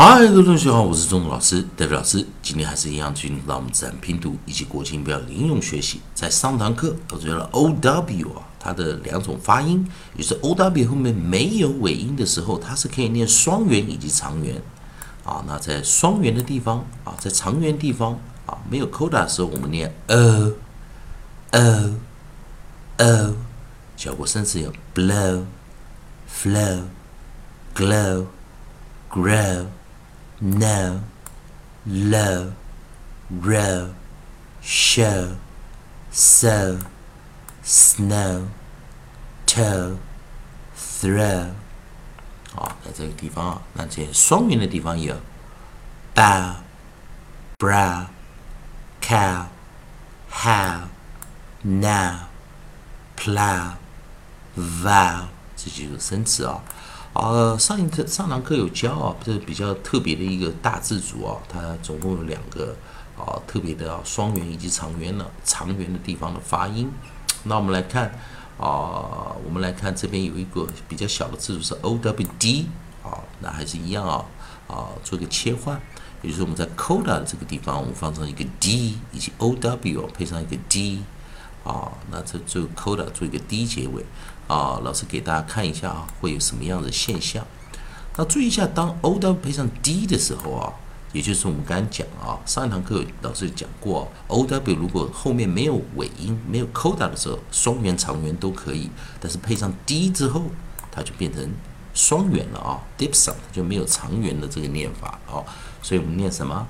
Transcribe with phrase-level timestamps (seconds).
[0.00, 2.24] 嗨，各位同学好，我是钟老师，戴表老师。
[2.40, 6.00] 今天还是一样进入到我们自然拼读以及国际音标应用学习。
[6.14, 9.84] 在上堂课，我学了 O W 啊，它的两种发音，
[10.14, 14.62] 也是 O W 后面没有尾音的时候，它是可以念双元以及长元
[15.24, 15.42] 啊。
[15.48, 20.52] 那在双元的地方啊，在长元地方啊，没有 coda 的时候，我们念 O
[21.50, 21.90] O
[22.98, 23.34] O。
[23.96, 25.42] 小过生词有 blow
[26.32, 26.82] flow
[27.74, 28.26] glow
[29.10, 29.66] grow。
[30.39, 31.01] no,
[31.85, 32.53] low,
[33.29, 33.93] row,
[34.61, 35.35] show,
[36.11, 36.79] so,
[37.63, 38.47] snow,
[39.45, 39.97] toe,
[40.75, 41.51] throw。
[42.55, 45.15] 好，在这个地方啊，那这双元的地方有
[46.13, 46.53] bow,
[47.57, 48.05] brow,
[49.01, 49.45] cow,
[50.31, 50.81] how,
[51.63, 52.27] now,
[53.17, 53.73] plow,
[54.55, 56.61] vow，这几个生词啊。
[57.18, 62.72] 呃，上一课上堂课有教啊，这是比较特别的一个大字组啊，它总共有两个
[63.18, 66.88] 啊，特别的啊双元以及长元呢，长元的地方的发音。
[67.42, 68.06] 那我们来看
[68.56, 72.68] 啊，我们来看这边有一个比较小的字组是 O W D
[73.02, 74.24] 啊，那还是一样啊
[74.68, 75.80] 啊，做一个切换，
[76.22, 81.02] 也就是我们在 coda 的这个地方，我们放上一个 D，以及 O W 配上一个 D
[81.68, 84.02] 啊，那这最后 coda 做一个 D 结尾。
[84.48, 87.44] 啊，老师给大家看一下啊，会有什么样的现象？
[88.16, 90.72] 那注意一下，当 O W 配上 D 的时候啊，
[91.12, 98.88] 也就是我们刚刚讲啊，上一堂课老师讲过，O W 如果后面没有尾音、没有 coda 的时候，双元、长元都可以；
[99.20, 100.44] 但是配上 D 之后，
[100.90, 101.46] 它就变成
[101.92, 105.44] 双元了啊，Dipson 就没有长元的这个念法哦。
[105.82, 106.66] 所以我们念什么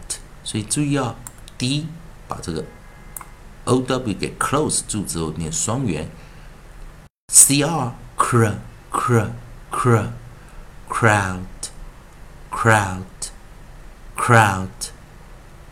[0.43, 1.15] 所以注意啊
[1.59, 1.87] ，d
[2.27, 2.65] 把这个
[3.65, 6.09] o w 给 close 住之后念双元。
[7.27, 8.53] Cr cr
[8.91, 9.29] cr
[9.71, 10.07] cr
[10.89, 11.39] crowd
[12.51, 13.03] crowd
[14.15, 14.67] crowd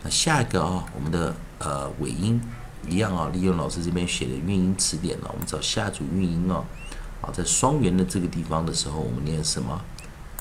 [0.02, 2.40] 那下一个啊，我们的呃尾音
[2.88, 6.64] 一样啊，利用老师这边写的韵音词典呢，我们找下组韵音啊，
[7.20, 9.80] 啊，在双元的这个地方的时候，我们念什么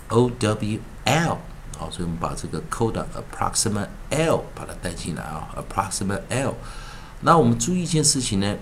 [0.07, 1.37] ？o w l
[1.77, 6.55] 好，所以我们把这个 coda approximate l 把它带进来啊，approximate l。
[7.19, 8.55] 那我们注意一件事情呢。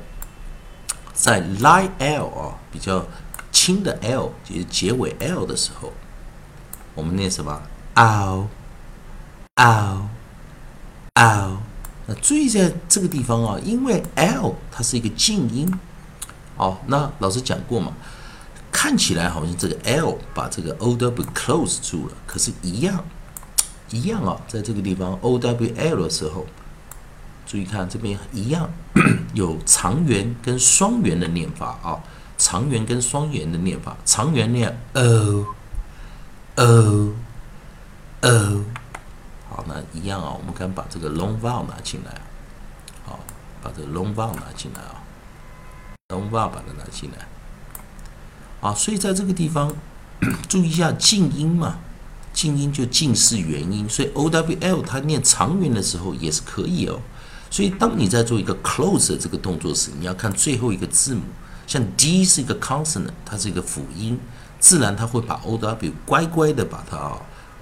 [1.22, 3.06] 在 lie l 啊比较
[3.52, 5.92] 轻的 l，就是结尾 l 的时候，
[6.96, 7.62] 我们念什么
[7.96, 8.46] ？ow
[9.56, 9.98] ow
[11.16, 11.58] ow。
[12.06, 15.70] 那注意在这个地方啊，因为 l 它是一个静音，
[16.56, 17.92] 哦，那老师讲过嘛，
[18.72, 23.04] 看起来好像这个 l 把这个 o w close 住了，可是，一样
[23.90, 26.46] 一样啊，在这个地方 o w l 的时候。
[27.50, 28.70] 注意看这边一样，
[29.34, 31.98] 有长元跟双元的念法啊，
[32.38, 35.48] 长元跟双元的念法，长元念 o
[36.58, 37.14] o
[38.22, 38.66] o，
[39.50, 42.22] 好，那一样啊，我们看把这个 long vowel 拿进来，
[43.04, 43.20] 好，
[43.64, 45.02] 把这个 long vowel 拿进来啊
[46.10, 47.26] ，long vowel 把它拿进来，
[48.62, 49.76] 啊，所以在这个地方
[50.48, 51.80] 注意一下静音嘛，
[52.32, 57.02] 静音就近似元音，所以 o w l 它念长元的时候也是可以哦。
[57.50, 61.24] 所以，当你在做一个 close 的这个动作时，你要看最后一个字母。
[61.66, 64.20] 像 D 是一个 consonant，它是一个辅音，
[64.60, 67.12] 自然它会把 O W 乖乖的把它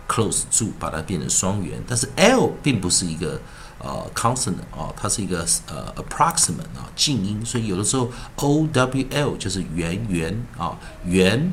[0.08, 1.84] close 住，把它变成双元。
[1.86, 3.38] 但是 L 并不是一个
[3.80, 11.52] 呃 consonant 啊，它是一个呃 approximate 啊静音，所以有的时候 O W L 就是元元啊元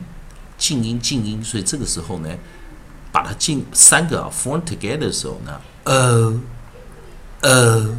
[0.56, 2.28] 静音静音，所以这个时候呢，
[3.10, 6.40] 把它进三个 form together 的时候呢呃
[7.40, 7.96] 呃。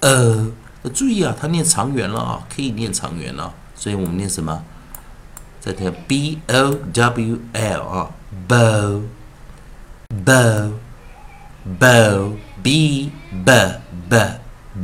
[0.00, 0.50] 呃，
[0.94, 4.62] 注意啊，它念长元了啊，可以念长元了，所以我们念什么？
[5.60, 8.10] 再听 b o w l 啊
[8.46, 10.70] ，bow，bow，bow，b
[12.62, 13.10] b
[13.42, 13.80] b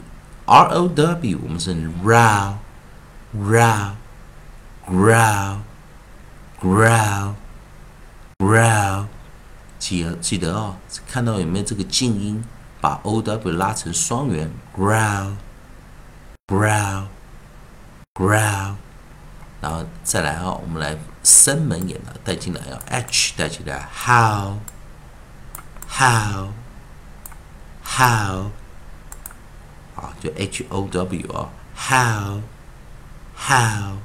[0.47, 1.75] r o w 我们是
[2.05, 2.55] row
[3.37, 3.91] row
[4.87, 5.59] grow
[6.61, 7.35] grow
[8.39, 9.07] grow。
[9.79, 10.77] 记记得哦，
[11.09, 12.45] 看到有没有这个静音？
[12.81, 15.37] 把 o w 拉成双元，Grow,
[16.49, 17.05] grow,
[18.13, 18.75] grow，
[19.61, 24.61] 然后再来啊，我们来声门也呢带进来啊，h 带进来，how，how，how，
[29.95, 32.41] 啊，就 H O W 啊，How,
[33.37, 33.99] how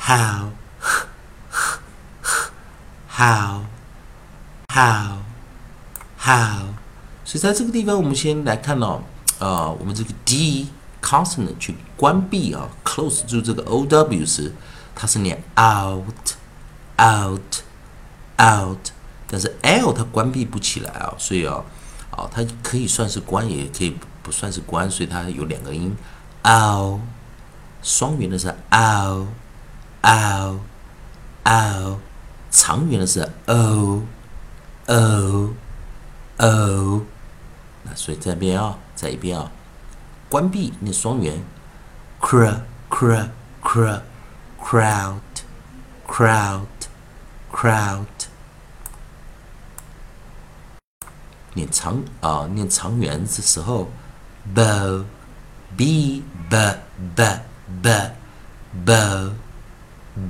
[0.00, 0.50] How,
[3.08, 3.62] how,
[4.68, 5.18] how,
[6.18, 6.74] how。
[7.24, 9.02] 所以在这个地方，我们先来看到，
[9.38, 10.68] 呃，我们这个 d
[11.02, 14.54] consonant 去关闭啊，close 住这个 o w 时，
[14.94, 16.12] 它是念 out，out，out，
[19.26, 21.62] 但是 l 它关闭不起来啊，所以啊，
[22.10, 25.94] 啊，它可以算是关，也可以不算是关，所以它有两个音
[26.44, 27.00] ，out，
[27.82, 29.26] 双元的是 o
[30.02, 31.98] out，out，out，
[32.50, 34.02] 长元的是 o，o，o。
[37.94, 39.50] 所以这边啊，在一边啊，
[40.28, 41.42] 关闭那双元
[42.20, 42.60] ，cr
[42.90, 43.28] cr
[43.62, 44.00] cr
[44.60, 45.20] crowd
[46.06, 46.66] crowd
[47.50, 48.06] crowd，
[51.54, 53.88] 念长啊，念长元的时候
[54.54, 55.04] ，bow
[55.76, 56.74] b b
[57.16, 57.24] b
[57.82, 57.90] b
[58.84, 59.32] bow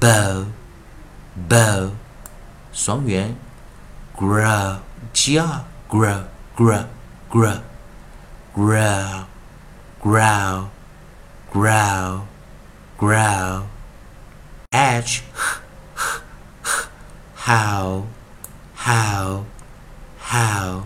[0.00, 0.46] bow
[1.48, 1.90] bow，
[2.72, 3.34] 双元
[4.16, 4.76] ，grow
[5.12, 6.22] g r grow
[6.56, 6.84] grow
[7.30, 7.60] grow,
[8.54, 9.24] grow
[10.02, 10.68] grow
[11.52, 12.20] grow
[12.98, 13.62] growl.
[14.70, 15.22] H,
[17.34, 18.04] how,
[18.76, 19.44] how,
[20.20, 20.82] how。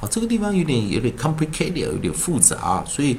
[0.00, 3.18] 哦，这个地方有点有点 complicated，有点复杂，所以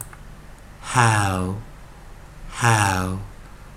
[0.83, 1.55] how
[2.53, 3.17] how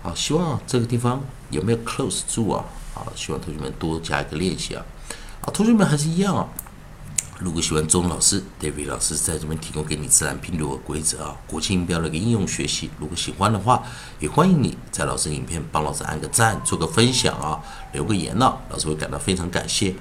[0.02, 2.64] 好，希望这个地方有没有 close 住啊？
[2.92, 4.84] 好，希望同学们多加一个练习啊！
[5.40, 6.46] 好，同学们还是一样啊。
[7.40, 12.88] 如果喜欢钟老师，David 老师在这边提供给你自然拼读的规则啊，国际音标的一个应用学习。
[12.98, 13.82] 如果喜欢的话，
[14.20, 17.60] 也欢迎你在老师影片帮老师按个赞，做个分享啊，
[17.92, 19.94] 留个言呢，老师会感到非常感谢。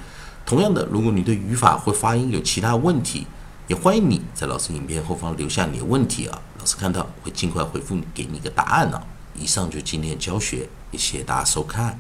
[0.46, 3.26] 同样的，如果你对语法或发音有其他问题，
[3.68, 8.98] 也欢迎你在老师影片后方留下你的问题啊，老师看到会尽快回复你，给你一个答案呢。
[9.36, 12.00] 以上就今天教学，也谢谢大家收看。